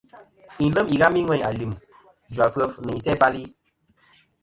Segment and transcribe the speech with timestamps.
[0.59, 1.71] Yi lem ighami ŋweyn alim,
[2.33, 3.43] jvafef nɨ isæ-bal-i.